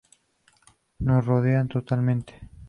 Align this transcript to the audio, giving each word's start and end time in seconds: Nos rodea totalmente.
Nos 0.97 1.23
rodea 1.23 1.63
totalmente. 1.65 2.49